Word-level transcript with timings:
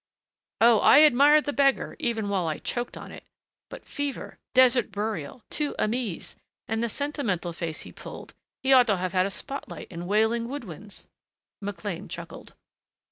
"Oh, 0.59 0.79
I 0.79 0.97
admired 0.97 1.43
the 1.45 1.53
beggar, 1.53 1.95
even 1.99 2.27
while 2.27 2.47
I 2.47 2.57
choked 2.57 2.97
on 2.97 3.11
it. 3.11 3.23
But 3.69 3.85
fever 3.85 4.39
desert 4.55 4.91
burial 4.91 5.43
two 5.51 5.75
Aimées! 5.77 6.33
And 6.67 6.81
the 6.81 6.89
sentimental 6.89 7.53
face 7.53 7.81
he 7.81 7.91
pulled 7.91 8.33
he 8.63 8.73
ought 8.73 8.87
to 8.87 8.97
have 8.97 9.13
had 9.13 9.27
a 9.27 9.29
spot 9.29 9.69
light 9.69 9.89
and 9.91 10.07
wailing 10.07 10.47
woodwinds." 10.47 11.05
McLean 11.61 12.07
chuckled. 12.07 12.55